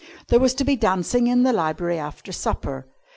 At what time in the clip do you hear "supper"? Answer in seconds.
2.31-2.87